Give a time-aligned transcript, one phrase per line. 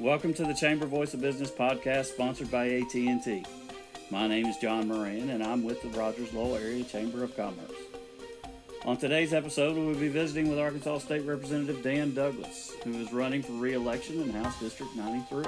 [0.00, 3.44] Welcome to the Chamber Voice of Business podcast sponsored by AT&T.
[4.12, 7.72] My name is John Moran and I'm with the Rogers Lowell Area Chamber of Commerce.
[8.84, 13.12] On today's episode, we will be visiting with Arkansas State Representative Dan Douglas, who is
[13.12, 15.46] running for re-election in House District 93.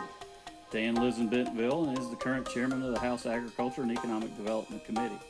[0.72, 4.36] Dan lives in Bentonville and is the current chairman of the House Agriculture and Economic
[4.36, 5.21] Development Committee.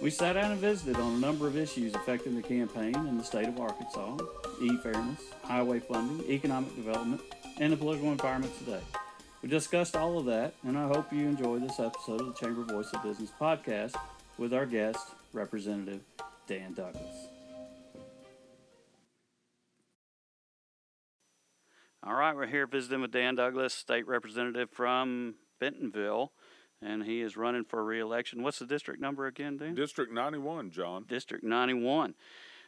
[0.00, 3.24] We sat down and visited on a number of issues affecting the campaign in the
[3.24, 4.16] state of Arkansas
[4.62, 7.20] e-fairness, highway funding, economic development,
[7.60, 8.80] and the political environment today.
[9.42, 12.64] We discussed all of that, and I hope you enjoy this episode of the Chamber
[12.64, 13.94] Voice of Business podcast
[14.36, 16.00] with our guest, Representative
[16.46, 17.28] Dan Douglas.
[22.04, 26.32] All right, we're here visiting with Dan Douglas, state representative from Bentonville,
[26.80, 28.42] and he is running for re-election.
[28.42, 29.74] What's the district number again, Dan?
[29.74, 31.04] District 91, John.
[31.08, 32.14] District 91.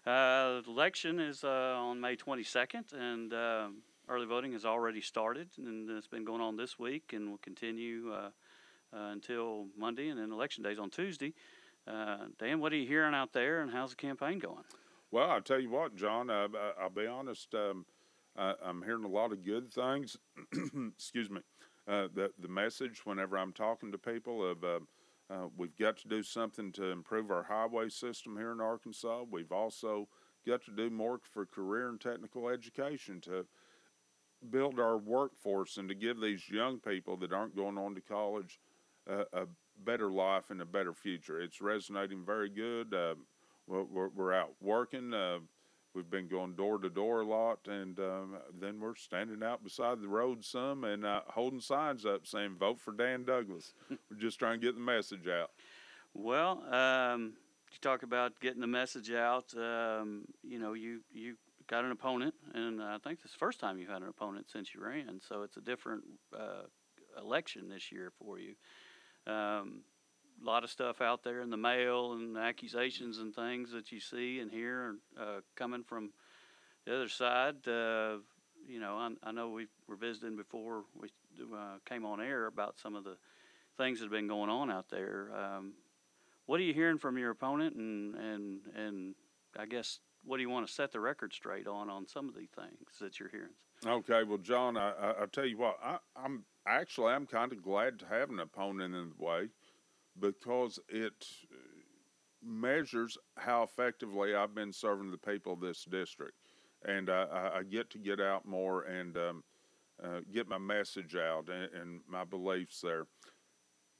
[0.07, 3.69] Uh, election is uh, on May 22nd, and uh,
[4.11, 8.13] early voting has already started, and it's been going on this week and will continue
[8.13, 8.30] uh,
[8.93, 11.33] uh, until Monday, and then election day is on Tuesday.
[11.87, 14.65] Uh, Dan, what are you hearing out there, and how's the campaign going?
[15.13, 17.55] Well, I'll tell you what, John, I'll be honest.
[17.55, 17.87] Um,
[18.37, 20.16] uh, I'm hearing a lot of good things.
[20.97, 21.41] Excuse me.
[21.88, 24.81] Uh, the the message whenever I'm talking to people of uh,
[25.31, 29.25] uh, we've got to do something to improve our highway system here in Arkansas.
[29.31, 30.09] We've also
[30.47, 33.47] got to do more for career and technical education to
[34.49, 38.59] build our workforce and to give these young people that aren't going on to college
[39.10, 39.47] uh, a
[39.85, 41.41] better life and a better future.
[41.41, 42.95] It's resonating very good.
[42.95, 43.15] Uh,
[43.66, 45.15] we're, we're, out working.
[45.15, 45.38] Uh,
[45.93, 50.01] We've been going door to door a lot, and um, then we're standing out beside
[50.01, 54.38] the road some and uh, holding signs up saying "Vote for Dan Douglas." we're just
[54.38, 55.51] trying to get the message out.
[56.15, 57.32] Well, um,
[57.73, 59.52] you talk about getting the message out.
[59.57, 61.35] Um, you know, you you
[61.71, 64.50] got an opponent, and I think this is the first time you've had an opponent
[64.50, 65.20] since you ran.
[65.26, 66.03] So it's a different
[66.36, 66.64] uh,
[67.16, 68.54] election this year for you.
[69.32, 69.82] Um,
[70.42, 74.00] a lot of stuff out there in the mail and accusations and things that you
[74.00, 76.10] see and hear uh, coming from
[76.86, 77.56] the other side.
[77.69, 78.16] Uh,
[78.66, 81.08] you know, I, I, know we were visiting before we
[81.41, 83.16] uh, came on air about some of the
[83.76, 85.31] things that have been going on out there.
[85.37, 85.75] Um,
[86.47, 89.14] what are you hearing from your opponent, and and and
[89.58, 92.34] I guess what do you want to set the record straight on on some of
[92.34, 93.54] the things that you're hearing?
[93.86, 97.62] Okay, well, John, I, I, I tell you what, I, I'm actually I'm kind of
[97.62, 99.48] glad to have an opponent in the way
[100.19, 101.26] because it
[102.42, 106.34] measures how effectively I've been serving the people of this district.
[106.87, 109.44] And I, I get to get out more and um,
[110.02, 113.06] uh, get my message out and, and, my beliefs there.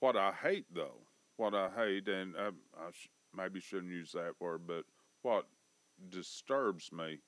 [0.01, 1.03] What I hate, though,
[1.37, 4.85] what I hate, and I, I sh- maybe shouldn't use that word, but
[5.21, 5.45] what
[6.09, 7.19] disturbs me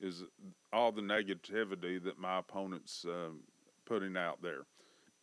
[0.00, 0.24] is
[0.72, 3.40] all the negativity that my opponents um,
[3.86, 4.66] putting out there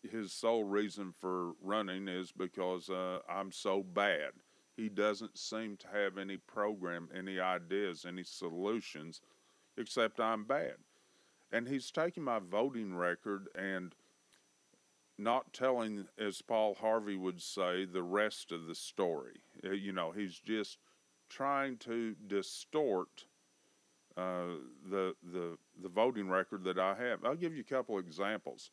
[0.09, 4.31] his sole reason for running is because uh, I'm so bad.
[4.75, 9.21] He doesn't seem to have any program, any ideas, any solutions,
[9.77, 10.75] except I'm bad.
[11.51, 13.93] And he's taking my voting record and
[15.17, 19.41] not telling, as Paul Harvey would say, the rest of the story.
[19.63, 20.77] Uh, you know, he's just
[21.31, 23.25] trying to distort
[24.17, 24.57] uh,
[24.89, 27.23] the the the voting record that I have.
[27.23, 28.71] I'll give you a couple examples.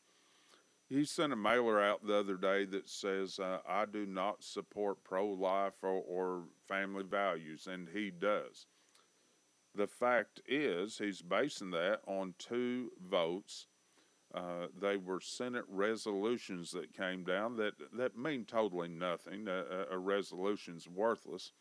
[0.88, 5.04] He sent a mailer out the other day that says, uh, I do not support
[5.04, 8.66] pro life or, or family values, and he does.
[9.74, 13.66] The fact is, he's basing that on two votes.
[14.34, 19.46] Uh, they were Senate resolutions that came down that, that mean totally nothing.
[19.46, 21.52] A, a resolution's worthless.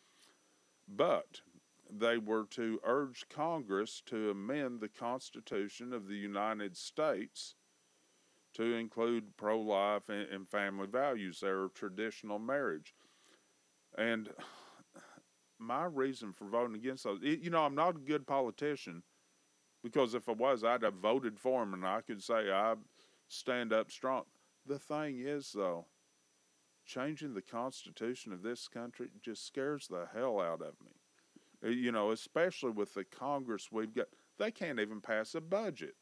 [0.87, 1.41] But
[1.89, 7.55] they were to urge Congress to amend the Constitution of the United States
[8.53, 12.95] to include pro life and, family values, their traditional marriage.
[13.97, 14.29] And
[15.59, 19.03] my reason for voting against those, you know, I'm not a good politician
[19.83, 22.75] because if I was, I'd have voted for him and I could say I
[23.27, 24.23] stand up strong.
[24.65, 25.85] The thing is, though,
[26.87, 30.91] changing the Constitution of this country just scares the hell out of me.
[31.63, 34.07] Uh, you know, especially with the Congress we've got,
[34.39, 35.95] they can't even pass a budget.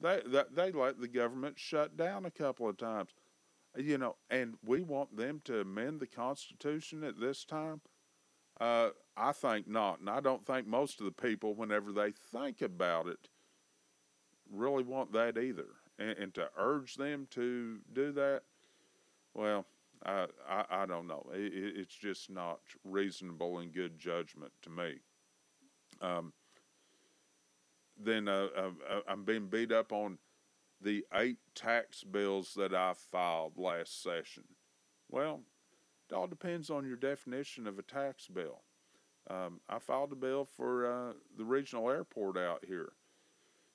[0.00, 3.10] They, they they let the government shut down a couple of times,
[3.76, 7.80] you know, and we want them to amend the Constitution at this time.
[8.60, 12.62] Uh, I think not, and I don't think most of the people, whenever they think
[12.62, 13.28] about it,
[14.50, 15.68] really want that either.
[15.98, 18.42] And, and to urge them to do that,
[19.34, 19.66] well,
[20.04, 20.26] I
[20.70, 21.26] I, don't know.
[21.32, 24.94] It, it's just not reasonable and good judgment to me.
[26.00, 26.32] Um,
[27.96, 30.18] then uh, uh, uh, I'm being beat up on
[30.80, 34.44] the eight tax bills that I filed last session.
[35.08, 35.42] Well,
[36.10, 38.62] it all depends on your definition of a tax bill.
[39.30, 42.92] Um, I filed a bill for uh, the regional airport out here.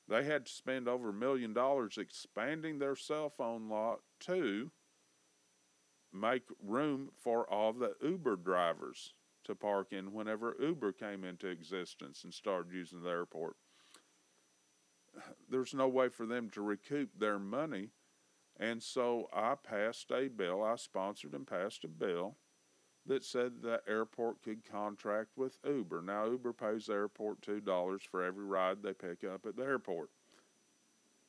[0.10, 4.72] They had to spend over a million dollars expanding their cell phone lot to
[6.14, 9.14] make room for all the Uber drivers
[9.44, 13.56] to park in whenever Uber came into existence and started using the airport.
[15.50, 17.90] There's no way for them to recoup their money.
[18.60, 22.38] And so I passed a bill, I sponsored and passed a bill
[23.06, 26.02] that said the airport could contract with Uber.
[26.02, 30.10] Now, Uber pays the airport $2 for every ride they pick up at the airport.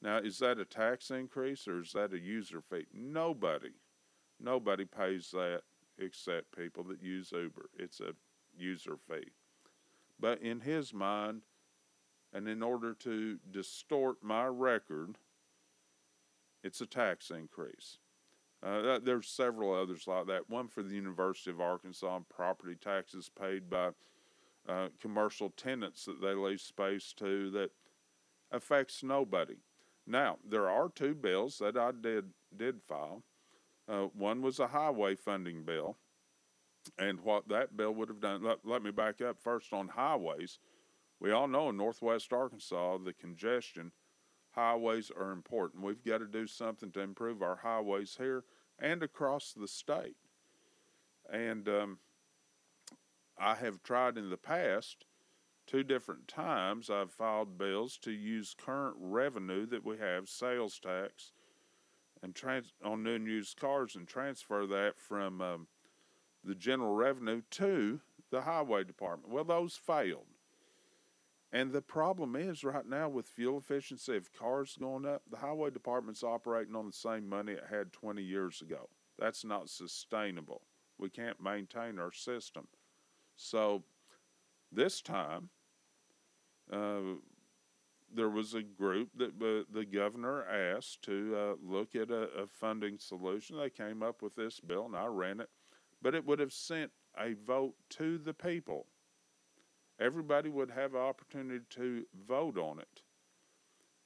[0.03, 2.87] Now, is that a tax increase or is that a user fee?
[2.93, 3.73] Nobody,
[4.41, 5.63] nobody pays that
[5.99, 7.71] except people that use Uber.
[7.79, 8.13] It's a
[8.57, 9.31] user fee.
[10.21, 11.43] But in his mind,
[12.33, 15.17] and in order to distort my record,
[16.63, 17.99] it's a tax increase.
[18.63, 20.51] Uh, there's several others like that.
[20.51, 23.91] One for the University of Arkansas on property taxes paid by
[24.69, 27.71] uh, commercial tenants that they lease space to that
[28.51, 29.57] affects nobody.
[30.07, 33.23] Now there are two bills that I did did file.
[33.89, 35.97] Uh, one was a highway funding bill,
[36.99, 38.43] and what that bill would have done.
[38.43, 40.59] Let, let me back up first on highways.
[41.21, 43.93] We all know in Northwest Arkansas the congestion
[44.51, 45.83] highways are important.
[45.83, 48.45] We've got to do something to improve our highways here
[48.79, 50.17] and across the state.
[51.33, 51.99] And um,
[53.39, 55.05] I have tried in the past,
[55.67, 61.33] two different times, I've filed bills to use current revenue that we have, sales tax,
[62.23, 65.67] and trans- on new and used cars, and transfer that from um,
[66.45, 68.01] the general revenue to
[68.31, 69.33] the highway department.
[69.33, 70.27] Well, those failed.
[71.51, 75.71] And the problem is right now with fuel efficiency of cars going up, the highway
[75.71, 78.91] department's operating on the same money it had 20 years ago.
[79.19, 80.63] That's not sustainable.
[80.99, 82.69] We can't maintain our system.
[83.37, 83.83] So
[84.71, 85.49] this time,
[86.71, 87.17] uh,
[88.15, 92.99] there was a group that the governor asked to uh, look at a, a funding
[92.99, 93.59] solution.
[93.59, 95.51] They came up with this bill, and I ran it,
[96.01, 98.87] but it would have sent a vote to the people
[100.01, 103.03] everybody would have an opportunity to vote on it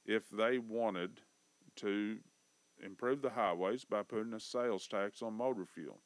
[0.05, 1.21] if they wanted
[1.75, 2.17] to
[2.83, 5.99] improve the highways by putting a sales tax on motor fuel.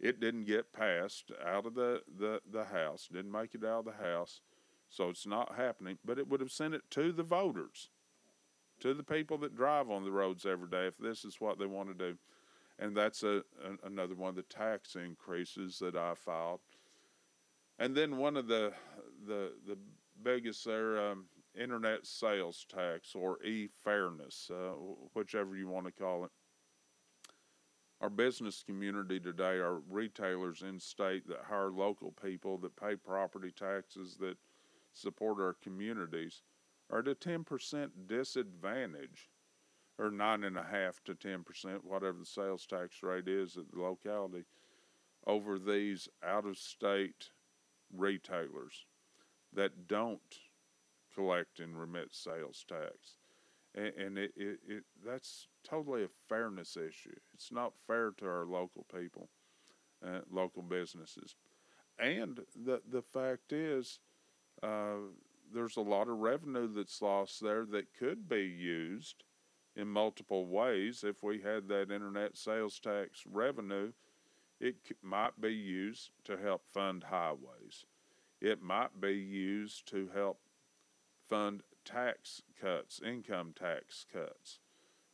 [0.00, 3.84] It didn't get passed out of the, the, the House, didn't make it out of
[3.84, 4.40] the House,
[4.94, 7.90] so it's not happening, but it would have sent it to the voters,
[8.80, 11.66] to the people that drive on the roads every day if this is what they
[11.66, 12.18] want to do.
[12.78, 16.60] And that's a, a another one of the tax increases that I filed
[17.78, 18.72] and then one of the
[19.26, 19.78] the the
[20.22, 21.26] biggest there, um,
[21.60, 24.72] internet sales tax or e-fairness, uh,
[25.14, 26.30] whichever you want to call it.
[28.00, 33.50] Our business community today are retailers in state that hire local people that pay property
[33.50, 34.36] taxes that
[34.94, 36.42] support our communities
[36.90, 39.30] are at a 10% disadvantage
[39.98, 41.44] or nine and a half to 10%,
[41.84, 44.44] whatever the sales tax rate is at the locality,
[45.26, 47.30] over these out of state
[47.92, 48.86] retailers
[49.52, 50.20] that don't
[51.14, 53.18] collect and remit sales tax.
[53.74, 57.14] And, and it, it, it, that's totally a fairness issue.
[57.32, 59.28] It's not fair to our local people,
[60.04, 61.36] uh, local businesses.
[61.98, 64.00] And the, the fact is,
[64.62, 64.96] uh,
[65.52, 69.24] there's a lot of revenue that's lost there that could be used
[69.76, 71.04] in multiple ways.
[71.04, 73.92] If we had that internet sales tax revenue
[74.60, 77.84] it might be used to help fund highways.
[78.40, 80.40] It might be used to help
[81.28, 84.60] fund tax cuts, income tax cuts.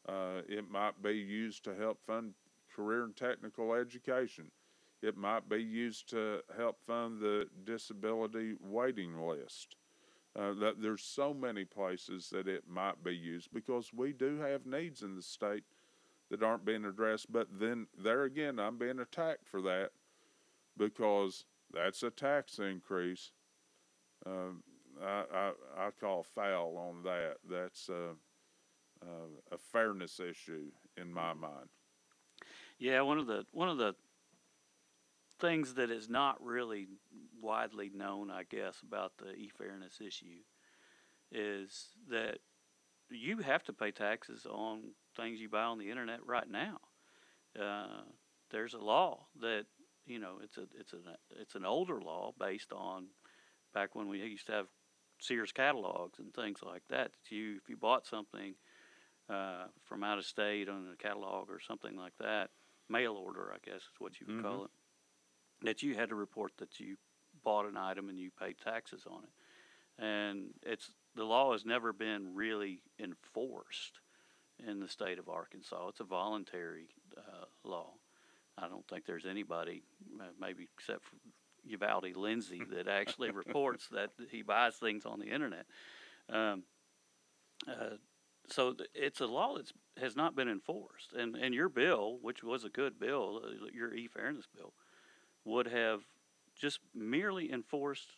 [0.09, 2.35] Uh, it might be used to help fund
[2.75, 4.51] career and technical education.
[5.03, 9.77] It might be used to help fund the disability waiting list.
[10.39, 14.65] Uh, that there's so many places that it might be used because we do have
[14.65, 15.65] needs in the state
[16.31, 17.33] that aren't being addressed.
[17.33, 19.91] But then there again, I'm being attacked for that
[20.77, 23.33] because that's a tax increase.
[24.25, 24.63] Um,
[25.03, 27.37] I, I, I call foul on that.
[27.49, 28.15] That's a,
[29.05, 30.67] a, a fairness issue
[30.97, 31.71] in my mind.
[32.79, 33.95] Yeah, one of the one of the
[35.41, 36.89] things that is not really
[37.41, 40.43] widely known, I guess, about the e-fairness issue
[41.33, 42.39] is that
[43.11, 46.79] you have to pay taxes on things you buy on the internet right now.
[47.61, 48.03] Uh,
[48.51, 49.65] there's a law that
[50.07, 51.03] you know it's a it's an
[51.41, 53.07] it's an older law based on
[53.75, 54.67] back when we used to have
[55.21, 57.13] Sears catalogs and things like that.
[57.13, 58.55] That you if you bought something
[59.29, 62.51] uh, from out of state on a catalog or something like that,
[62.89, 64.71] mail order, I guess is what you would call it,
[65.63, 66.97] that you had to report that you
[67.45, 70.03] bought an item and you paid taxes on it.
[70.03, 74.01] And it's the law has never been really enforced
[74.67, 75.89] in the state of Arkansas.
[75.89, 77.93] It's a voluntary uh, law.
[78.59, 79.83] I don't think there's anybody,
[80.21, 81.17] uh, maybe except for
[81.65, 85.67] Uvalde Lindsay, that actually reports that he buys things on the internet.
[86.29, 86.65] Um,
[87.69, 87.97] uh,
[88.49, 92.43] so th- it's a law that has not been enforced, and and your bill, which
[92.43, 94.73] was a good bill, uh, your e-fairness bill,
[95.45, 96.03] would have
[96.55, 98.13] just merely enforced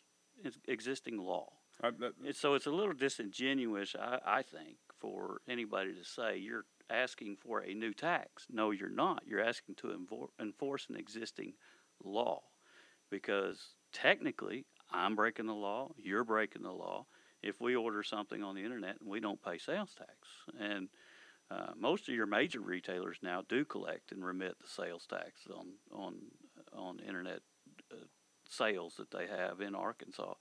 [0.66, 1.48] existing law.
[1.82, 6.64] I, that, so it's a little disingenuous, I, I think, for anybody to say you're
[6.90, 8.46] asking for a new tax.
[8.50, 9.22] No, you're not.
[9.26, 11.54] You're asking to enfor- enforce an existing
[12.04, 12.42] law
[13.10, 17.06] because technically I'm breaking the law, you're breaking the law.
[17.42, 20.10] If we order something on the internet and we don't pay sales tax,
[20.60, 20.88] and
[21.50, 25.66] uh, most of your major retailers now do collect and remit the sales tax on
[25.92, 26.14] on
[26.76, 27.40] on internet
[27.90, 27.96] uh,
[28.48, 30.34] sales that they have in Arkansas,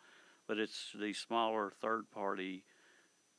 [0.47, 2.63] but it's these smaller third party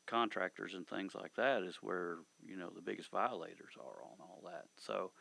[0.06, 4.42] contractors and things like that is where you know the biggest violators are on all
[4.44, 4.64] that.
[4.76, 5.12] So,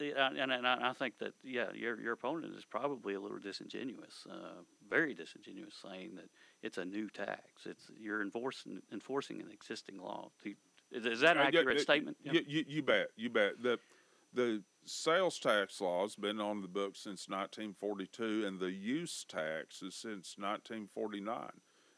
[0.00, 4.62] and, and I think that yeah, your your opponent is probably a little disingenuous, uh,
[4.88, 6.28] very disingenuous, saying that
[6.62, 7.66] it's a new tax.
[7.66, 10.30] It's you're enforcing enforcing an existing law.
[10.92, 12.16] Is, that an Uh, yeah, accurate uh, statement?
[12.24, 12.32] Yeah.
[12.32, 13.08] You, you, you bet.
[13.16, 13.62] You bet.
[13.62, 13.78] The
[14.32, 19.82] the sales tax law has been on the books since 1942, and the use tax
[19.82, 21.50] is since 1949.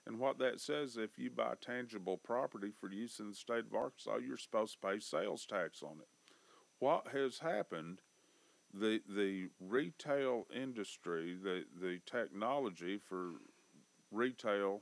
[0.07, 3.75] And what that says, if you buy tangible property for use in the state of
[3.75, 6.09] Arkansas, you're supposed to pay sales tax on it.
[6.79, 8.01] What has happened?
[8.75, 13.33] The the retail industry, the the technology for
[14.11, 14.81] retail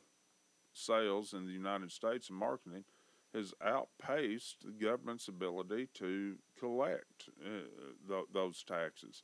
[0.72, 2.84] sales in the United States and marketing
[3.34, 9.22] has outpaced the government's ability to collect uh, th- those taxes.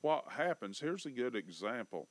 [0.00, 0.80] What happens?
[0.80, 2.08] Here's a good example.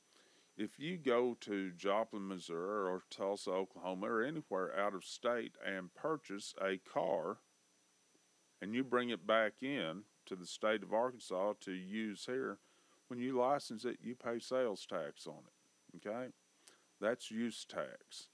[0.56, 5.94] If you go to Joplin, Missouri, or Tulsa, Oklahoma, or anywhere out of state and
[5.94, 7.38] purchase a car,
[8.60, 12.58] and you bring it back in to the state of Arkansas to use here,
[13.08, 16.06] when you license it, you pay sales tax on it.
[16.06, 16.28] Okay?
[17.00, 18.28] That's use tax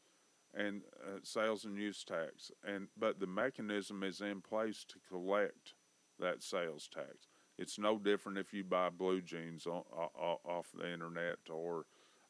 [0.55, 5.75] and uh, sales and use tax and but the mechanism is in place to collect
[6.19, 7.29] that sales tax.
[7.59, 11.87] It's no different if you buy blue jeans on, off the internet or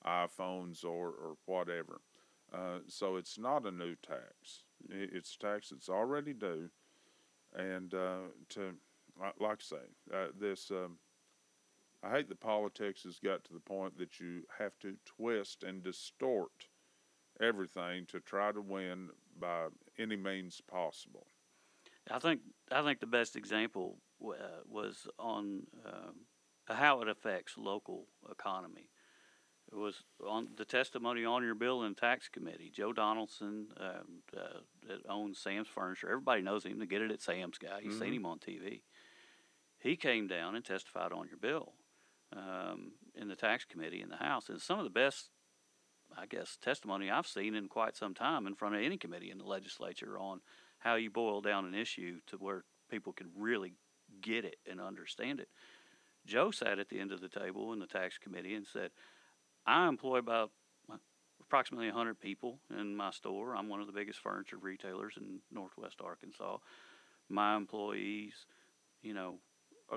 [0.06, 2.00] iphones or, or whatever.
[2.52, 4.64] Uh, so it's not a new tax.
[4.90, 6.70] It's tax that's already due
[7.56, 8.74] and uh, to
[9.20, 10.96] like, like i say uh, this um,
[12.02, 15.82] i hate the politics has got to the point that you have to twist and
[15.82, 16.68] distort
[17.40, 19.66] everything to try to win by
[19.98, 21.26] any means possible.
[22.10, 22.40] I think
[22.72, 24.32] I think the best example uh,
[24.68, 26.14] was on um,
[26.66, 28.88] how it affects local economy.
[29.70, 32.72] It was on the testimony on your bill and tax committee.
[32.74, 36.08] Joe Donaldson um, uh, that owns Sam's Furniture.
[36.08, 36.78] Everybody knows him.
[36.78, 37.80] They get it at Sam's guy.
[37.82, 38.16] You've seen Mhm.
[38.16, 38.82] him on TV.
[39.78, 41.74] He came down and testified on your bill
[42.34, 44.48] um, in the tax committee in the House.
[44.48, 45.30] And some of the best
[46.16, 49.38] I guess, testimony I've seen in quite some time in front of any committee in
[49.38, 50.40] the legislature on
[50.78, 53.74] how you boil down an issue to where people can really
[54.20, 55.48] get it and understand it.
[56.26, 58.90] Joe sat at the end of the table in the tax committee and said,
[59.66, 60.50] I employ about
[61.40, 63.56] approximately 100 people in my store.
[63.56, 66.58] I'm one of the biggest furniture retailers in Northwest Arkansas.
[67.28, 68.46] My employees,
[69.02, 69.36] you know,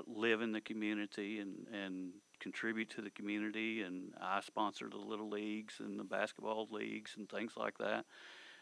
[0.06, 5.28] live in the community and, and contribute to the community and I sponsor the little
[5.28, 8.04] leagues and the basketball leagues and things like that.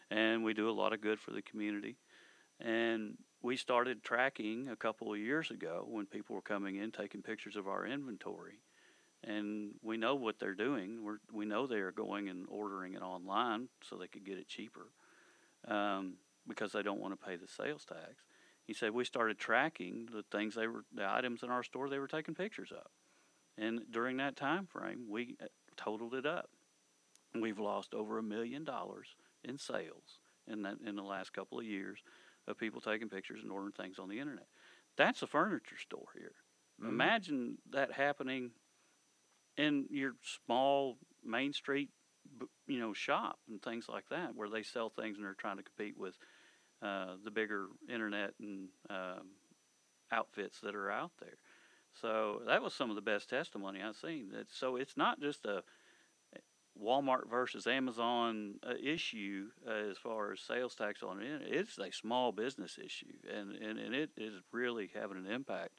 [0.09, 1.95] And we do a lot of good for the community.
[2.59, 7.21] And we started tracking a couple of years ago when people were coming in taking
[7.21, 8.59] pictures of our inventory.
[9.23, 11.03] And we know what they're doing.
[11.03, 14.47] We're, we know they are going and ordering it online so they could get it
[14.47, 14.87] cheaper
[15.67, 16.15] um,
[16.47, 18.23] because they don't want to pay the sales tax.
[18.65, 21.99] He said we started tracking the things they were, the items in our store they
[21.99, 22.87] were taking pictures of.
[23.57, 26.49] And during that time frame, we uh, totaled it up.
[27.33, 31.65] We've lost over a million dollars in sales in that in the last couple of
[31.65, 31.99] years
[32.47, 34.47] of people taking pictures and ordering things on the internet.
[34.97, 36.35] That's a furniture store here.
[36.81, 36.89] Mhm.
[36.89, 38.51] Imagine that happening
[39.57, 41.89] in your small main street,
[42.67, 45.63] you know, shop and things like that, where they sell things and they're trying to
[45.63, 46.17] compete with
[46.81, 49.29] uh, the bigger internet and um,
[50.11, 51.37] outfits that are out there.
[52.01, 54.31] So that was some of the best testimony I've seen.
[54.49, 55.63] So it's not just a
[56.81, 61.41] Walmart versus Amazon uh, issue uh, as far as sales tax on it.
[61.45, 65.73] It's a small business issue, and, and, and it is really having an impact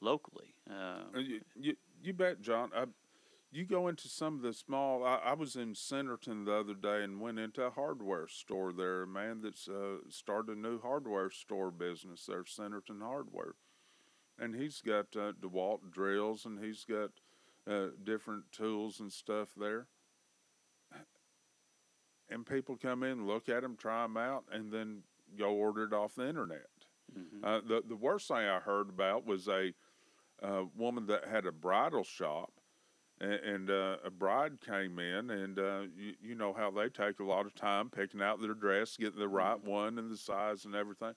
[0.00, 0.54] locally.
[0.68, 2.70] Uh, you, you, you bet, John.
[2.76, 2.84] I,
[3.54, 5.04] you go into some of the small.
[5.04, 9.02] I, I was in Centerton the other day and went into a hardware store there.
[9.02, 13.54] A man that's uh, started a new hardware store business there, Centerton Hardware,
[14.38, 17.10] and he's got uh, DeWalt drills and he's got
[17.70, 19.86] uh, different tools and stuff there.
[22.28, 25.02] And people come in, look at them, try them out, and then
[25.38, 26.68] go order it off the internet.
[27.16, 27.44] mhm.
[27.44, 29.74] Uh, the the worst thing I heard about was a
[30.42, 32.52] uh, woman that had a bridal shop,
[33.20, 37.20] and, and uh, a bride came in, and uh, you, you know how they take
[37.20, 40.64] a lot of time picking out their dress, getting the right one and the size
[40.64, 41.14] and everything.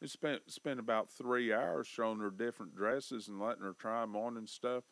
[0.00, 4.16] They spent spent about three hours showing her different dresses and letting her try them
[4.16, 4.84] on and stuff.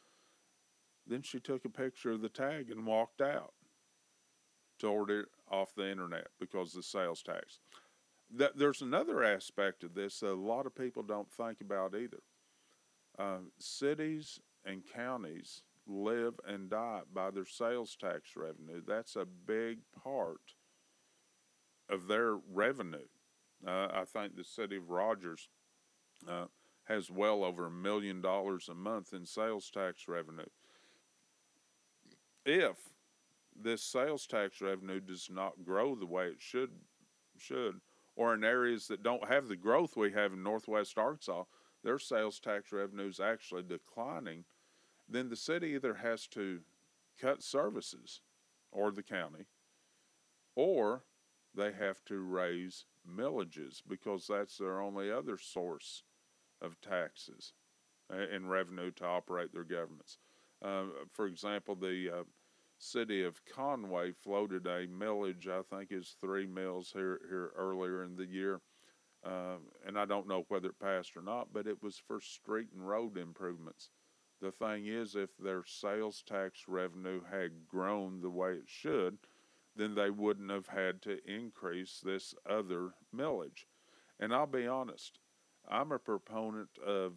[1.06, 3.52] Then she took a picture of the tag and walked out
[4.80, 7.60] to order it off the internet because of the sales tax
[8.34, 12.22] that there's another aspect of this that a lot of people don't think about either.
[13.18, 18.82] Uh, cities and counties live and die by their sales tax revenue.
[18.86, 20.54] That's a big part
[21.88, 23.06] of their revenue.
[23.66, 25.48] Uh, I think the city of Rogers
[26.28, 26.46] uh,
[26.84, 30.46] has well over a million dollars a month in sales tax revenue.
[32.44, 32.76] If
[33.60, 36.70] this sales tax revenue does not grow the way it should
[37.38, 37.80] should,
[38.14, 41.44] or in areas that don't have the growth we have in Northwest Arkansas,
[41.84, 44.44] their sales tax revenue is actually declining,
[45.08, 46.60] then the city either has to
[47.20, 48.20] cut services
[48.72, 49.46] or the county,
[50.54, 51.04] or
[51.54, 56.02] they have to raise millages because that's their only other source
[56.60, 57.52] of taxes
[58.10, 60.18] and revenue to operate their governments.
[60.62, 62.24] Uh, for example, the uh,
[62.78, 68.16] city of Conway floated a millage, I think is three mills here here earlier in
[68.16, 68.60] the year,
[69.24, 72.68] uh, and I don't know whether it passed or not, but it was for street
[72.72, 73.90] and road improvements.
[74.40, 79.18] The thing is, if their sales tax revenue had grown the way it should,
[79.74, 83.64] then they wouldn't have had to increase this other millage.
[84.18, 85.20] And I'll be honest,
[85.68, 87.12] I'm a proponent of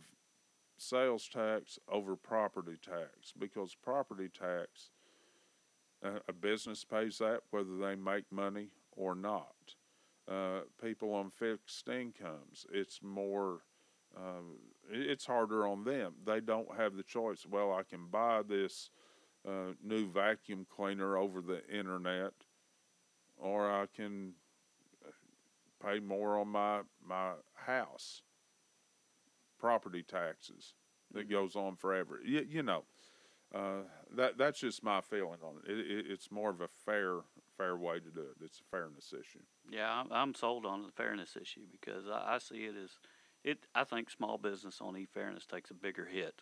[0.78, 4.92] sales tax over property tax because property tax
[6.04, 9.56] uh, a business pays that whether they make money or not.
[10.30, 13.62] Uh, people on fixed incomes, it's more,
[14.16, 14.42] uh,
[14.92, 16.14] it's harder on them.
[16.26, 17.46] They don't have the choice.
[17.50, 18.90] Well, I can buy this
[19.48, 22.34] uh, new vacuum cleaner over the internet,
[23.38, 24.34] or I can
[25.84, 28.22] pay more on my my house
[29.60, 30.74] property taxes
[31.12, 32.20] that goes on forever.
[32.26, 32.84] You, you know,
[33.54, 33.82] uh,
[34.16, 35.72] that that's just my feeling on it.
[35.72, 36.06] It, it.
[36.10, 37.20] It's more of a fair
[37.58, 38.44] fair way to do it.
[38.44, 39.44] It's a fairness issue.
[39.70, 42.92] Yeah, I'm, I'm sold on the fairness issue because I, I see it as
[43.44, 43.66] it.
[43.76, 46.42] I think small business on e-fairness takes a bigger hit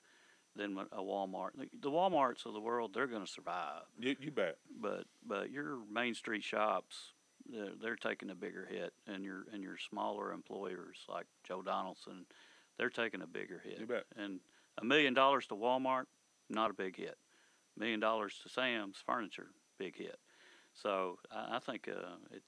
[0.55, 1.51] than a Walmart.
[1.81, 4.57] The, WalMarts of the world, they're going to survive, You, you bet.
[4.81, 7.13] but but your main street shops,
[7.47, 12.25] they're, they're taking a bigger hit, and your and your smaller employers like Joe Donaldson,
[12.77, 13.79] they're taking a bigger hit.
[13.79, 14.05] You bet.
[14.15, 14.39] And
[14.81, 16.05] a million dollars to Walmart,
[16.49, 17.17] not a big hit.
[17.77, 20.17] Million dollars to Sam's Furniture, big hit.
[20.73, 22.41] So I, I think uh, it,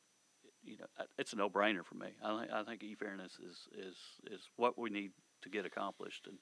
[0.63, 0.85] you know,
[1.17, 2.07] it's a no-brainer for me.
[2.23, 3.97] I think I think e-fairness is is
[4.31, 6.27] is what we need to get accomplished.
[6.27, 6.37] And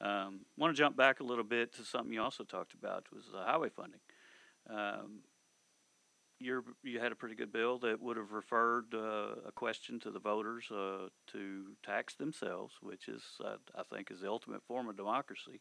[0.00, 3.24] um, want to jump back a little bit to something you also talked about was
[3.34, 4.00] uh, highway funding.
[4.70, 5.20] Um,
[6.40, 10.10] you're, you had a pretty good bill that would have referred uh, a question to
[10.10, 14.88] the voters uh, to tax themselves, which is, uh, I think, is the ultimate form
[14.88, 15.60] of democracy.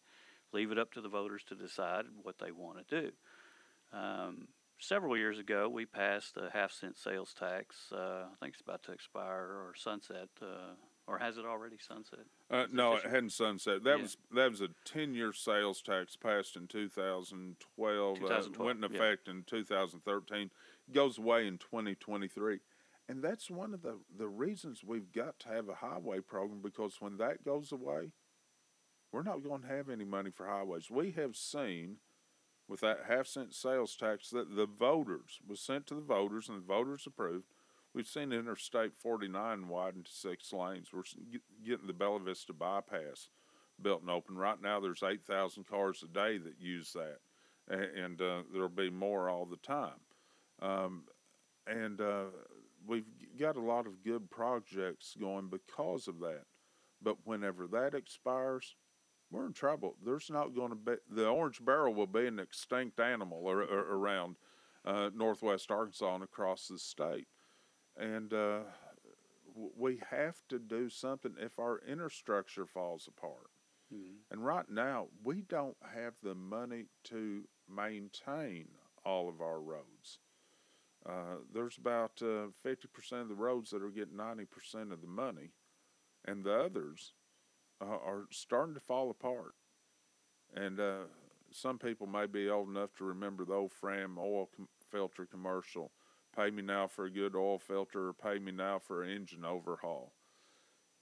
[0.54, 3.12] Leave it up to the voters to decide what they want to do.
[3.92, 4.48] Um,
[4.80, 7.92] several years ago, we passed a half cent sales tax.
[7.92, 10.74] Uh, I think it's about to expire or sunset, uh,
[11.08, 12.26] or has it already sunset?
[12.50, 13.84] Uh, no, it hadn't sunset.
[13.84, 14.02] That Yeah.
[14.04, 18.18] was that was a ten year sales tax passed in 2012.
[18.20, 18.98] 2012, Uh, went in yeah.
[18.98, 20.52] effect in 2013.
[20.92, 22.60] Goes away in 2023.
[23.10, 27.00] And that's one of the, the reasons we've got to have a highway program because
[27.00, 28.12] when that goes away,
[29.14, 30.92] we're not going to have any money for highways.
[30.92, 32.00] We have seen
[32.68, 36.58] with that half cent sales tax that the voters was sent to the voters and
[36.58, 37.46] the voters approved.
[37.94, 40.90] We've seen Interstate 49 widened to six lanes.
[40.94, 41.04] We're
[41.66, 43.30] getting the Bella Vista bypass
[43.82, 44.38] built and open.
[44.38, 47.20] Right now, there's 8,000 cars a day that use that,
[47.70, 50.00] and uh, there'll be more all the time.
[50.62, 51.04] Um,
[51.66, 52.26] and uh,
[52.86, 53.06] we've
[53.40, 56.44] got a lot of good projects going because of that.
[57.02, 58.76] But whenever that expires,
[59.32, 59.96] we're in trouble.
[60.04, 63.94] There's not going to be the orange barrel will be an extinct animal ar- ar-
[63.96, 64.38] around.
[64.86, 67.28] uh, northwest Arkansas and across the state.
[67.98, 68.60] And uh,
[69.48, 73.50] w- we have to do something if our infrastructure falls apart.
[73.94, 74.20] Mhm.
[74.32, 78.70] And right now, we don't have the money to maintain
[79.04, 80.20] all of our roads.
[81.06, 85.52] Uh, there's about uh, 50% of the roads that are getting 90% of the money,
[86.24, 87.14] and the others
[87.82, 89.56] uh, are starting to fall apart.
[90.56, 91.06] And uh,
[91.52, 95.92] some people may be old enough to remember the old Fram oil com- filter commercial
[96.36, 99.44] pay me now for a good oil filter or pay me now for an engine
[99.44, 100.14] overhaul.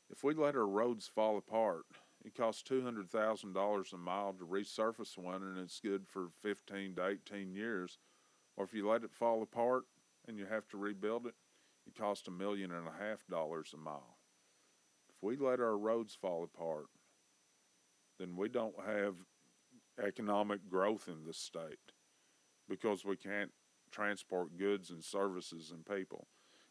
[0.09, 1.85] If we let our roads fall apart,
[2.23, 6.29] it costs two hundred thousand dollars a mile to resurface one, and it's good for
[6.41, 7.99] fifteen to eighteen years.
[8.55, 9.83] Or if you let it fall apart
[10.27, 11.35] and you have to rebuild it,
[11.85, 14.14] it costs a million and a half dollars a mile.
[15.25, 16.85] We let our roads fall apart,
[18.19, 19.15] then we don't have
[19.99, 21.93] economic growth in this state
[22.69, 23.49] because we can't
[23.91, 26.27] transport goods and services and people.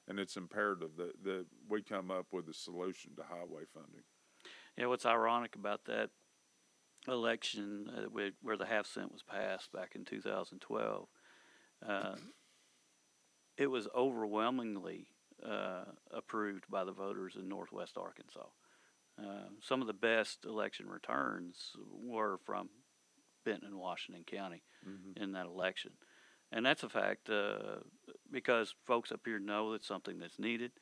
[0.06, 4.04] And it's imperative that, that we come up with a solution to highway funding.
[4.78, 6.10] Yeah, what's ironic about that
[7.08, 11.08] election uh, where, where the half cent was passed back in 2012,
[11.88, 12.14] uh,
[13.56, 15.08] it was overwhelmingly
[15.48, 18.46] uh, approved by the voters in Northwest Arkansas.
[19.18, 21.72] Uh, some of the best election returns
[22.04, 22.68] were from
[23.44, 25.22] Benton and Washington County Mm-hmm.
[25.22, 25.92] in that election.
[26.52, 27.78] And that's a fact uh,
[28.30, 30.72] because folks up here know it's something that's needed.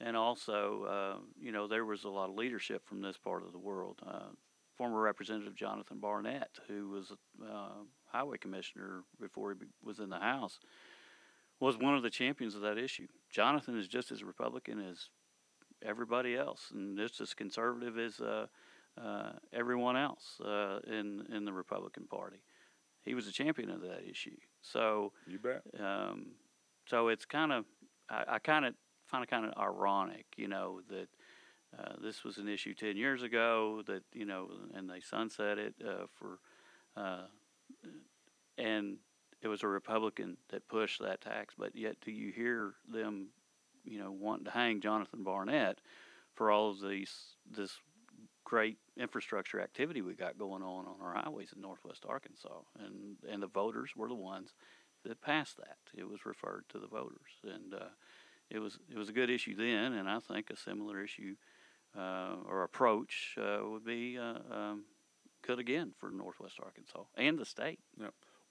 [0.00, 3.50] And also, uh, you know, there was a lot of leadership from this part of
[3.50, 3.98] the world.
[4.06, 4.30] Uh,
[4.78, 7.10] former Representative Jonathan Barnett, who was
[7.44, 7.68] uh,
[8.12, 10.60] highway commissioner before he be- was in the House,
[11.62, 13.06] was one of the champions of that issue.
[13.30, 15.10] Jonathan is just as Republican as
[15.80, 18.46] everybody else, and just as conservative as uh,
[19.00, 22.42] uh, everyone else uh, in in the Republican Party.
[23.04, 24.36] He was a champion of that issue.
[24.60, 25.62] So, You bet.
[25.78, 26.32] um,
[26.86, 27.64] so it's kind of
[28.10, 28.74] I, I kind of
[29.06, 31.08] find it kind of ironic, you know, that
[31.78, 35.74] uh, this was an issue ten years ago that you know, and they sunset it
[35.80, 36.40] uh, for,
[36.96, 37.26] uh,
[38.58, 38.96] and
[39.42, 41.54] it was a Republican that pushed that tax.
[41.58, 43.28] But yet, do you hear them,
[43.84, 45.80] you know, wanting to hang Jonathan Barnett
[46.34, 47.78] for all of these this
[48.44, 53.42] great infrastructure activity we got going on on our highways in Northwest Arkansas, and and
[53.42, 54.54] the voters were the ones
[55.04, 55.78] that passed that.
[55.96, 57.88] It was referred to the voters, and uh,
[58.50, 61.34] it was it was a good issue then, and I think a similar issue
[61.98, 64.84] uh, or approach uh, would be uh, um,
[65.46, 67.80] good again for Northwest Arkansas and the state.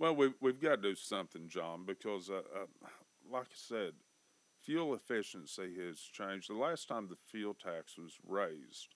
[0.01, 2.87] Well, we've, we've got to do something, John, because, uh, uh,
[3.31, 3.91] like I said,
[4.59, 6.49] fuel efficiency has changed.
[6.49, 8.95] The last time the fuel tax was raised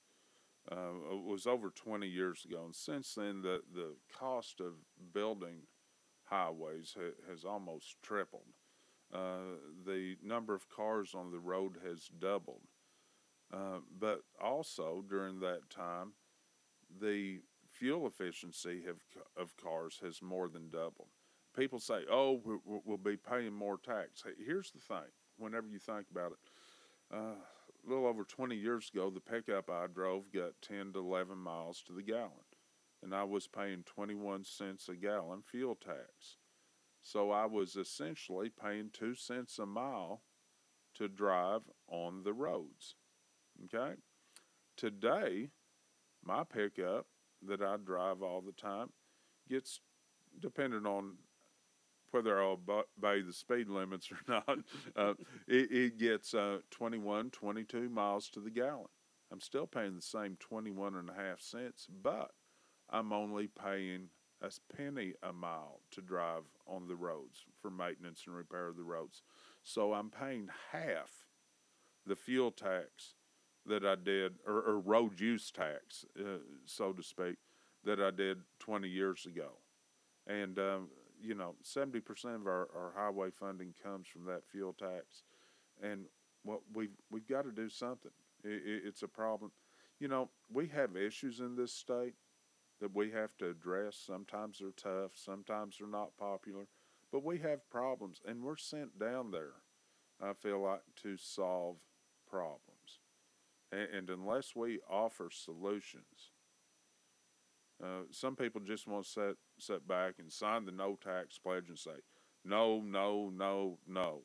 [0.71, 4.73] uh, was over 20 years ago, and since then, the, the cost of
[5.13, 5.67] building
[6.23, 8.55] highways ha- has almost tripled.
[9.13, 12.63] Uh, the number of cars on the road has doubled.
[13.53, 16.13] Uh, but also during that time,
[16.99, 17.41] the
[17.75, 19.01] fuel efficiency have,
[19.35, 21.09] of cars has more than doubled.
[21.55, 25.79] People say, "Oh, we- we- we'll be paying more tax." Here's the thing: whenever you
[25.79, 26.49] think about it,
[27.11, 31.37] uh, a little over 20 years ago, the pickup I drove got 10 to 11
[31.37, 32.45] miles to the gallon,
[33.01, 36.37] and I was paying 21 cents a gallon fuel tax.
[37.01, 40.23] So I was essentially paying two cents a mile
[40.95, 42.95] to drive on the roads.
[43.65, 44.01] Okay?
[44.75, 45.51] Today,
[46.23, 47.07] my pickup
[47.47, 48.89] that I drive all the time
[49.49, 49.79] gets,
[50.39, 51.13] depending on
[52.11, 54.59] whether I'll obey the speed limits or not,
[54.95, 55.13] uh,
[55.47, 58.87] it, it gets uh, 21, 22 miles to the gallon.
[59.31, 62.31] I'm still paying the same 21 and a half cents, but
[62.89, 64.09] I'm only paying
[64.41, 68.83] a penny a mile to drive on the roads for maintenance and repair of the
[68.83, 69.23] roads.
[69.63, 71.25] So I'm paying half
[72.05, 73.15] the fuel tax
[73.67, 77.37] that I did, or, or road use tax, uh, so to speak,
[77.83, 79.51] that I did 20 years ago.
[80.27, 80.89] And, um,
[81.21, 82.01] you know, 70%
[82.35, 85.23] of our, our highway funding comes from that fuel tax.
[85.81, 86.05] And
[86.43, 88.11] what we've, we've got to do something.
[88.43, 89.51] It, it, it's a problem.
[89.99, 92.15] You know, we have issues in this state
[92.81, 93.97] that we have to address.
[94.05, 96.67] Sometimes they're tough, sometimes they're not popular,
[97.11, 99.53] but we have problems, and we're sent down there,
[100.21, 101.77] I feel like, to solve
[102.29, 102.74] problems.
[103.71, 106.31] And, and unless we offer solutions,
[107.83, 111.69] uh, some people just want to sit, sit back and sign the no tax pledge
[111.69, 112.01] and say,
[112.43, 114.21] no, no, no, no,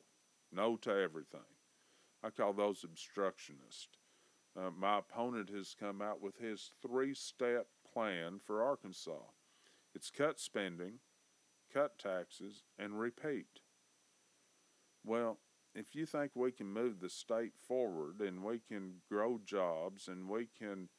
[0.51, 1.39] no to everything.
[2.23, 3.87] I call those obstructionists.
[4.57, 9.23] Uh, my opponent has come out with his three step plan for Arkansas
[9.93, 10.99] it's cut spending,
[11.73, 13.59] cut taxes, and repeat.
[15.03, 15.39] Well,
[15.73, 20.29] if you think we can move the state forward and we can grow jobs and
[20.29, 20.89] we can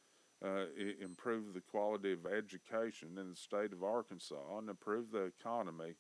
[0.44, 0.64] uh,
[1.00, 5.94] improve the quality of education in the state of Arkansas and improve the economy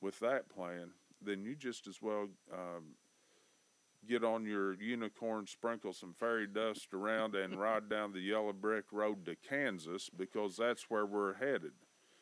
[0.00, 2.96] with that plan, then you just as well um,
[4.08, 8.86] get on your unicorn, sprinkle some fairy dust around, and ride down the yellow brick
[8.92, 11.72] road to Kansas because that's where we're headed.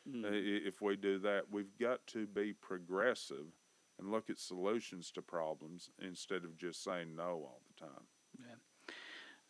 [0.09, 0.25] Mm.
[0.25, 0.29] Uh,
[0.67, 3.47] If we do that, we've got to be progressive
[4.01, 8.07] and look at solutions to problems instead of just saying no all the time.
[8.39, 8.55] Yeah.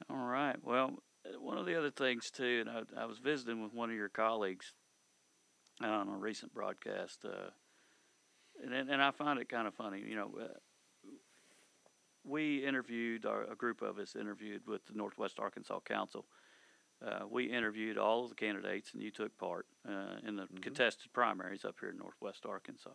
[0.09, 0.57] All right.
[0.63, 1.01] Well,
[1.39, 4.09] one of the other things too, and I, I was visiting with one of your
[4.09, 4.73] colleagues
[5.83, 7.51] uh, on a recent broadcast, uh,
[8.63, 10.03] and and I find it kind of funny.
[10.05, 11.09] You know, uh,
[12.23, 16.25] we interviewed our, a group of us interviewed with the Northwest Arkansas Council.
[17.03, 20.61] Uh, we interviewed all of the candidates, and you took part uh, in the Mhm.
[20.61, 22.91] contested primaries up here in Northwest Arkansas.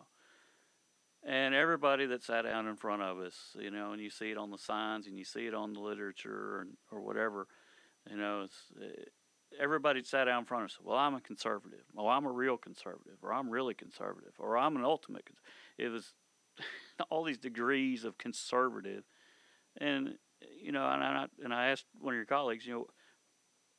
[1.27, 4.37] And everybody that sat down in front of us, you know, and you see it
[4.37, 7.47] on the signs, and you see it on the literature, and, or whatever,
[8.09, 8.87] you know, it's uh,
[9.61, 10.77] everybody sat down in front of us.
[10.81, 11.83] Well, I'm a conservative.
[11.93, 15.25] Well, I'm a real conservative, or I'm really conservative, or I'm an ultimate.
[15.25, 15.41] Cons-.
[15.77, 16.13] It was
[17.09, 19.03] all these degrees of conservative,
[19.81, 20.15] and
[20.61, 22.87] you know, and I and I asked one of your colleagues, you know,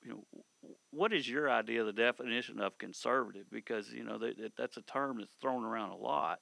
[0.04, 0.42] you know,
[0.90, 3.46] what is your idea of the definition of conservative?
[3.50, 6.40] Because you know that that's a term that's thrown around a lot,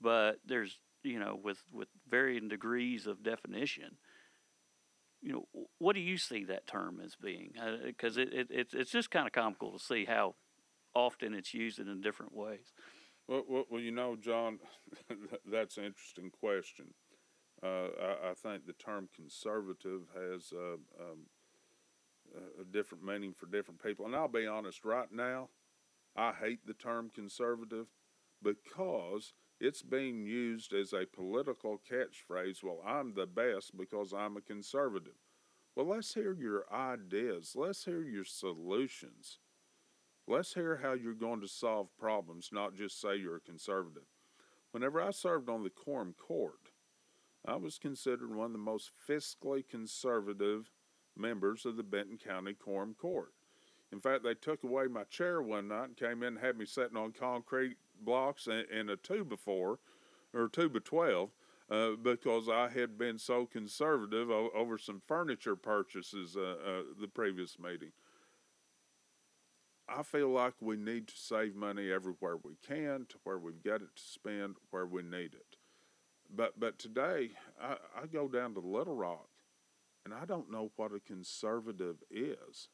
[0.00, 3.96] but there's you know with with varying degrees of definition.
[5.22, 7.52] You know, what do you see that term as being?
[7.86, 10.34] Because it, it it's it's just kind of comical to see how
[10.94, 12.72] often it's used in different ways.
[13.26, 14.58] Well, well, well you know, John,
[15.50, 16.92] that's an interesting question.
[17.62, 21.26] Uh, I, I think the term conservative has uh, um,
[22.60, 24.06] a different meaning for different people.
[24.06, 25.48] And I'll be honest, right now,
[26.16, 27.86] I hate the term conservative
[28.42, 32.62] because it's being used as a political catchphrase.
[32.62, 35.14] Well, I'm the best because I'm a conservative.
[35.76, 37.54] Well, let's hear your ideas.
[37.56, 39.38] Let's hear your solutions.
[40.26, 44.04] Let's hear how you're going to solve problems, not just say you're a conservative.
[44.70, 46.70] Whenever I served on the Quorum Court,
[47.46, 50.70] I was considered one of the most fiscally conservative
[51.16, 53.32] members of the Benton County Quorum Court.
[53.92, 56.64] In fact, they took away my chair one night and came in and had me
[56.64, 59.78] sitting on concrete blocks in, in a two before,
[60.32, 61.30] or two by 12,
[61.70, 67.08] uh, because I had been so conservative o- over some furniture purchases uh, uh, the
[67.08, 67.92] previous meeting.
[69.88, 73.82] I feel like we need to save money everywhere we can, to where we've got
[73.82, 75.56] it to spend, where we need it.
[76.34, 79.28] But but today, I, I go down to Little Rock,
[80.04, 82.68] and I don't know what a conservative is,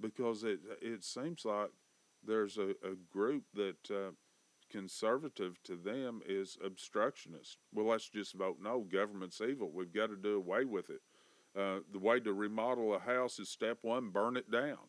[0.00, 1.70] because it it seems like
[2.24, 4.12] there's a, a group that uh,
[4.70, 7.58] conservative to them is obstructionist.
[7.72, 8.80] Well, let's just vote no.
[8.80, 9.70] Government's evil.
[9.72, 11.00] We've got to do away with it.
[11.58, 14.88] Uh, the way to remodel a house is step one: burn it down.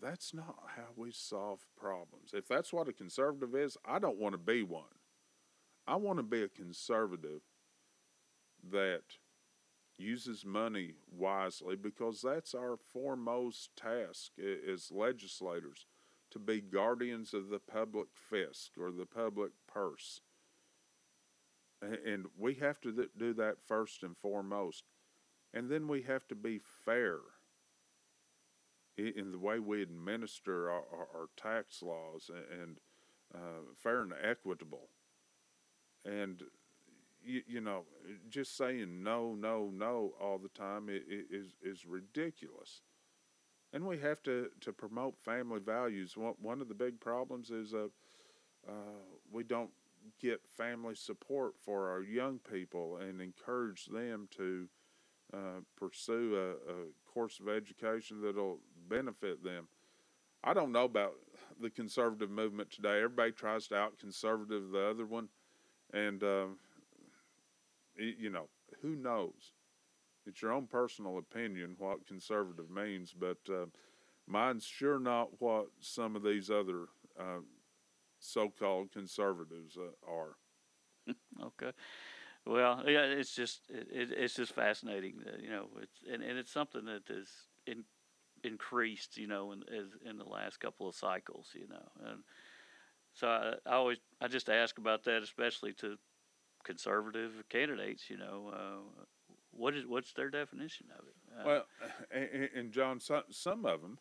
[0.00, 2.30] That's not how we solve problems.
[2.32, 4.84] If that's what a conservative is, I don't want to be one.
[5.86, 7.40] I want to be a conservative
[8.70, 9.02] that
[9.96, 15.86] uses money wisely because that's our foremost task as legislators
[16.30, 20.20] to be guardians of the public fisc or the public purse.
[21.80, 24.84] And we have to do that first and foremost.
[25.54, 27.18] And then we have to be fair
[28.96, 32.78] in the way we administer our, our, our tax laws and
[33.34, 34.88] uh, fair and equitable.
[36.04, 36.42] And
[37.22, 37.84] you, you know,
[38.28, 42.82] just saying no, no, no all the time is is ridiculous.
[43.72, 46.16] And we have to, to promote family values.
[46.16, 47.88] One, one of the big problems is uh,
[48.66, 48.72] uh,
[49.30, 49.70] we don't
[50.20, 54.68] get family support for our young people and encourage them to
[55.34, 59.68] uh, pursue a, a course of education that'll benefit them.
[60.42, 61.14] I don't know about
[61.60, 62.98] the conservative movement today.
[62.98, 65.28] Everybody tries to out conservative the other one,
[65.92, 66.58] and um,
[67.98, 68.48] y- you know
[68.80, 69.52] who knows.
[70.28, 73.66] It's your own personal opinion what conservative means, but uh,
[74.26, 76.86] mine's sure not what some of these other
[77.18, 77.40] uh,
[78.20, 80.36] so-called conservatives uh, are.
[81.42, 81.70] Okay.
[82.46, 85.16] Well, yeah, it's just it, it, it's just fascinating.
[85.24, 87.02] That, you know, it's and, and it's something that
[87.66, 87.84] in,
[88.44, 89.16] increased.
[89.16, 91.50] You know, in as in the last couple of cycles.
[91.54, 92.22] You know, and
[93.14, 95.96] so I, I always I just ask about that, especially to
[96.64, 98.10] conservative candidates.
[98.10, 99.04] You know, uh,
[99.58, 101.14] what is what's their definition of it?
[101.38, 101.64] Uh, Well,
[102.10, 103.98] and, and John, some, some of them,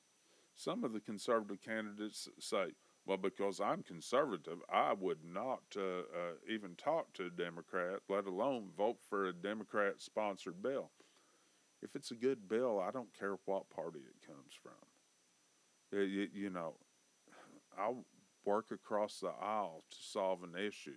[0.55, 2.67] some of the conservative candidates say,
[3.05, 8.25] Well, because I'm conservative, I would not uh, uh, even talk to a Democrat, let
[8.25, 10.91] alone vote for a Democrat sponsored bill.
[11.81, 15.99] If it's a good bill, I don't care what party it comes from.
[15.99, 16.75] It, you, you know,
[17.77, 18.03] I'll
[18.45, 20.91] work across the aisle to solve an issue,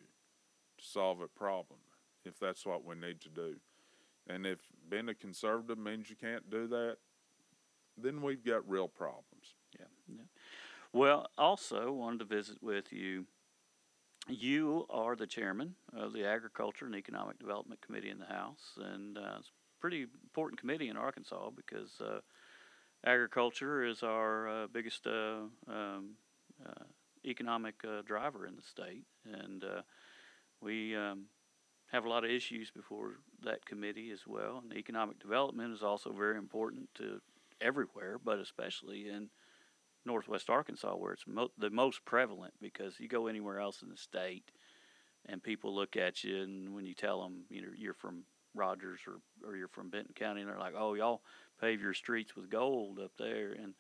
[0.79, 1.81] to solve a problem,
[2.25, 3.57] if that's what we need to do.
[4.29, 6.97] And if being a conservative means you can't do that,
[7.97, 9.55] then we've got real problems.
[9.79, 9.87] Yeah.
[10.09, 10.23] yeah.
[10.93, 13.27] Well, also wanted to visit with you.
[14.29, 19.17] You are the chairman of the Agriculture and Economic Development Committee in the House, and
[19.17, 22.21] uh, it's a pretty important committee in Arkansas because uh,
[23.05, 26.11] agriculture is our uh, biggest uh, um,
[26.65, 26.85] uh,
[27.25, 29.65] economic uh, driver in the state, and
[30.61, 31.25] we um,
[31.93, 34.63] have a lot of issues before that committee as well.
[34.63, 37.21] And economic development is also very important to
[37.61, 39.29] everywhere, but especially in
[40.07, 42.55] Northwest Arkansas, where it's mo- the most prevalent.
[42.61, 44.51] Because you go anywhere else in the state,
[45.27, 48.25] and people look at you, and when you tell them you know you're from
[48.55, 51.23] Rogers or or you're from Benton County, and they're like, "Oh, y'all
[51.61, 53.75] pave your streets with gold up there," and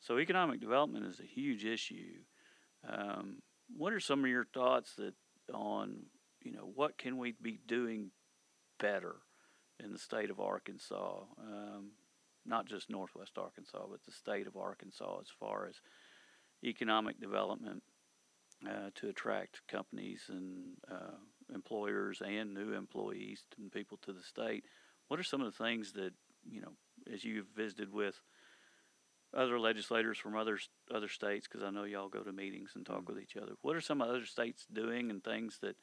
[0.00, 2.18] so economic development is a huge issue.
[2.86, 3.36] Um,
[3.76, 5.14] what are some of your thoughts that
[5.54, 6.06] on
[6.44, 8.10] you know what can we be doing
[8.78, 9.16] better
[9.82, 11.20] in the state of Arkansas?
[11.38, 11.92] Um,
[12.44, 15.80] not just Northwest Arkansas, but the state of Arkansas as far as
[16.64, 17.82] economic development
[18.68, 21.16] uh, to attract companies and uh,
[21.54, 24.64] employers and new employees and people to the state.
[25.08, 26.12] What are some of the things that
[26.48, 26.72] you know,
[27.12, 28.20] as you've visited with
[29.34, 30.58] other legislators from other
[30.94, 31.46] other states?
[31.48, 33.14] Because I know y'all go to meetings and talk mm-hmm.
[33.14, 33.52] with each other.
[33.62, 35.76] What are some other states doing and things that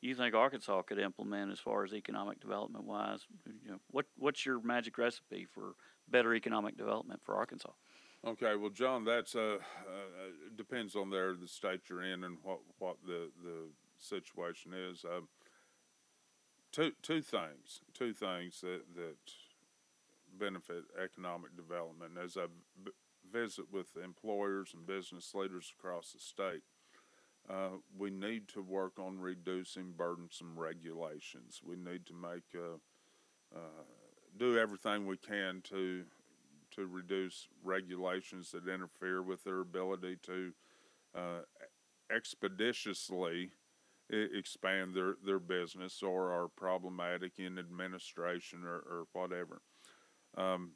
[0.00, 3.26] you think Arkansas could implement as far as economic development wise?
[3.46, 5.74] You know, what what's your magic recipe for
[6.08, 7.72] better economic development for Arkansas?
[8.26, 12.58] Okay, well, John, that's uh, uh, depends on there the state you're in and what
[12.78, 15.04] what the the situation is.
[15.04, 15.20] Uh,
[16.72, 19.16] two two things, two things that that
[20.38, 22.12] benefit economic development.
[22.22, 22.46] As I
[22.84, 22.90] b-
[23.32, 26.62] visit with employers and business leaders across the state,
[27.48, 31.60] uh, we need to work on reducing burdensome regulations.
[31.64, 33.84] We need to make uh, uh,
[34.36, 36.04] do everything we can to
[36.74, 40.52] to reduce regulations that interfere with their ability to
[41.14, 41.40] uh,
[42.14, 43.50] expeditiously
[44.10, 49.62] expand their, their business or are problematic in administration or, or whatever.
[50.36, 50.72] Um,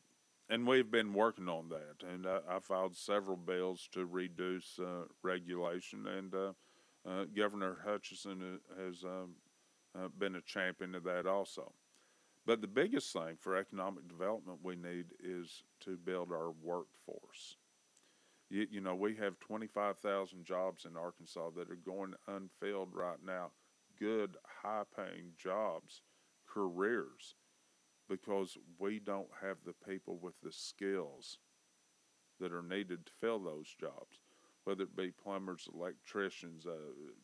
[0.51, 5.05] and we've been working on that, and I, I filed several bills to reduce uh,
[5.23, 6.53] regulation, and uh,
[7.09, 9.37] uh, Governor Hutchinson has um,
[9.97, 11.73] uh, been a champion of that also.
[12.47, 17.57] But the biggest thing for economic development we need is to build our workforce.
[18.49, 23.53] You, you know, we have 25,000 jobs in Arkansas that are going unfilled right now,
[23.99, 26.03] good, high paying jobs,
[26.49, 27.37] careers
[28.11, 31.38] because we don't have the people with the skills
[32.40, 34.18] that are needed to fill those jobs,
[34.64, 36.73] whether it be plumbers, electricians, uh,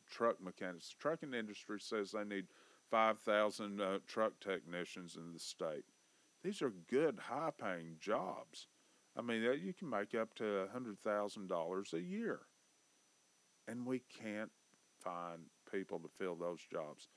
[0.09, 0.91] truck mechanics.
[0.91, 2.47] The trucking industry says they need
[2.91, 5.85] 5,000 uh, truck technicians in the state.
[6.45, 8.69] These are good, high paying jobs.
[9.19, 12.41] I mean, you can make up to $100,000 a year.
[13.67, 14.53] And we can't
[15.03, 15.41] find
[15.73, 17.09] people to fill those jobs.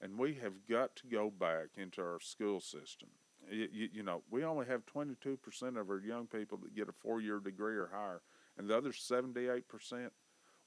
[0.00, 3.08] And we have got to go back into our school system.
[3.50, 5.38] You, you, you know, we only have 22%
[5.80, 8.22] of our young people that get a four year degree or higher,
[8.58, 9.62] and the other 78%,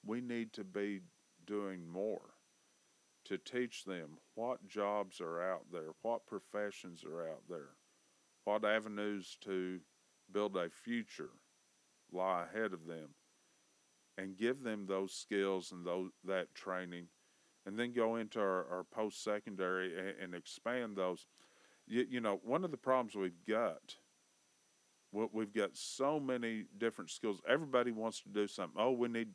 [0.05, 1.01] we need to be
[1.45, 2.33] doing more
[3.25, 7.75] to teach them what jobs are out there, what professions are out there,
[8.45, 9.79] what avenues to
[10.31, 11.31] build a future
[12.11, 13.09] lie ahead of them,
[14.17, 17.07] and give them those skills and those, that training
[17.69, 21.27] and then go into our, our post secondary and, and, expand those.
[21.85, 23.95] You, you, know, one of the problems we've got,
[25.11, 27.41] we've got so many different skills.
[27.47, 28.81] Everybody wants to do something.
[28.81, 29.29] Oh, we need,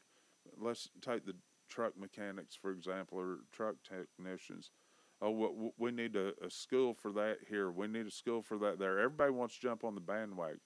[0.61, 1.37] let's take the
[1.69, 4.73] truck mechanics, for example, or truck technicians.
[5.23, 7.71] Oh, we need a, a school for that here.
[7.71, 8.99] We need a school for that there.
[8.99, 10.59] Everybody wants to jump on the bandwagon.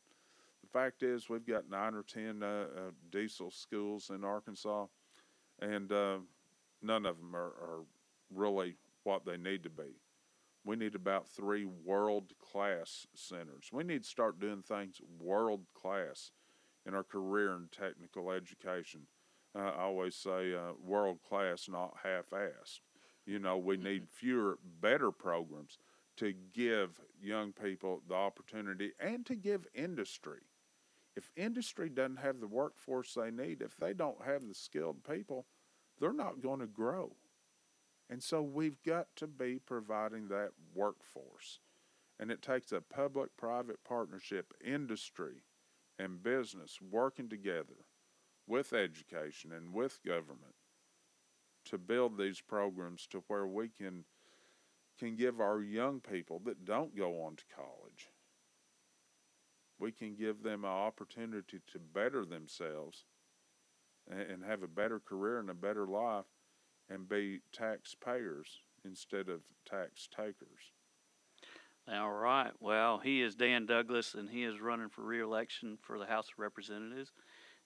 [0.62, 4.87] The fact is, we've got nine or ten uh, uh, diesel schools in Arkansas,
[5.61, 6.19] and uh,
[6.83, 7.85] none of them are, are
[8.35, 10.01] really what they need to be.
[10.64, 13.70] We need about three world class centers.
[13.72, 16.31] We need to start doing things world class
[16.87, 19.07] in our career and technical education.
[19.57, 22.81] Uh, I always say uh, world class, not half assed.
[23.24, 24.26] You know, we need mm-hmm.
[24.26, 25.79] fewer, better programs
[26.16, 30.41] to give young people the opportunity and to give industry.
[31.16, 35.47] If industry doesn't have the workforce they need, if they don't have the skilled people,
[36.01, 37.13] they're not going to grow.
[38.11, 41.61] And so we've got to be providing that workforce.
[42.19, 45.43] And it takes a public private partnership, industry
[45.99, 47.85] and business working together
[48.47, 50.55] with education and with government
[51.65, 54.05] to build these programs to where we can
[54.99, 58.09] can give our young people that don't go on to college
[59.79, 63.05] we can give them an opportunity to better themselves
[64.11, 66.25] and, have a better career and a better life
[66.89, 70.73] and be taxpayers instead of tax takers.
[71.91, 72.53] All right.
[72.61, 76.39] Well, he is Dan Douglas, and he is running for reelection for the House of
[76.39, 77.13] Representatives.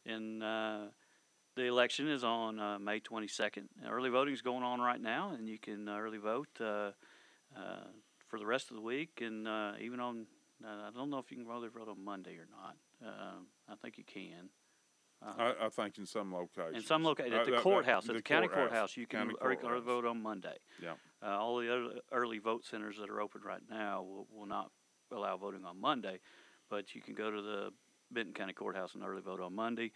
[0.06, 0.86] And uh,
[1.56, 3.64] the election is on uh, May 22nd.
[3.88, 6.92] Early voting is going on right now, and you can uh, early vote uh,
[7.56, 7.88] uh,
[8.28, 10.26] for the rest of the week and uh, even on
[10.64, 12.76] I don't know if you can vote vote on Monday or not.
[13.68, 14.48] I think you can.
[15.24, 16.76] Uh, I, I, think in some locations.
[16.76, 19.30] In some locations, at the uh, courthouse, at the, the county courthouse, courthouse you can
[19.40, 20.56] early, vote on Monday.
[20.82, 20.94] Yeah.
[21.22, 24.70] Uh, all the other early vote centers that are open right now will, will not
[25.12, 26.18] allow voting on Monday,
[26.68, 27.70] but you can go to the
[28.10, 29.92] Benton County Courthouse and early vote on Monday.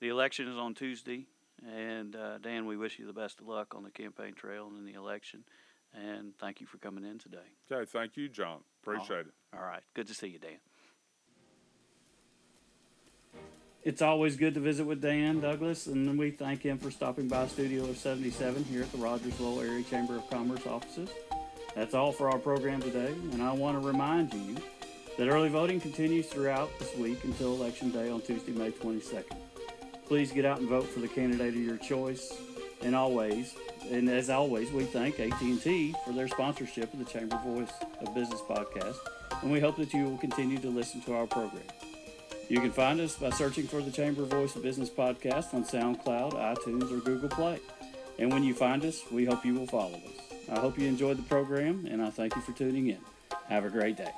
[0.00, 1.26] The election is on Tuesday,
[1.66, 4.78] and uh, Dan, we wish you the best of luck on the campaign trail and
[4.78, 5.44] in the election.
[5.92, 7.38] And thank you for coming in today.
[7.70, 8.60] Okay, thank you, John.
[8.82, 9.34] Appreciate it.
[9.52, 9.82] All right.
[9.94, 10.58] Good to see you, Dan.
[13.82, 17.46] It's always good to visit with Dan Douglas, and we thank him for stopping by
[17.46, 21.08] Studio 77 here at the Rogers Lowell Area Chamber of Commerce offices.
[21.74, 24.56] That's all for our program today, and I want to remind you
[25.16, 29.38] that early voting continues throughout this week until Election Day on Tuesday, May 22nd.
[30.06, 32.34] Please get out and vote for the candidate of your choice,
[32.82, 33.54] and always
[33.90, 38.42] and as always, we thank AT&T for their sponsorship of the Chamber Voice of Business
[38.42, 38.96] podcast,
[39.40, 41.62] and we hope that you will continue to listen to our program.
[42.50, 46.32] You can find us by searching for the Chamber Voice of Business podcast on SoundCloud,
[46.32, 47.60] iTunes, or Google Play.
[48.18, 50.48] And when you find us, we hope you will follow us.
[50.50, 52.98] I hope you enjoyed the program, and I thank you for tuning in.
[53.46, 54.10] Have a great day.